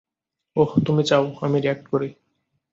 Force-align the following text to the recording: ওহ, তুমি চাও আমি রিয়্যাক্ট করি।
ওহ, 0.55 0.71
তুমি 0.85 1.01
চাও 1.03 1.23
আমি 1.41 1.57
রিয়্যাক্ট 1.59 1.85
করি। 1.87 2.09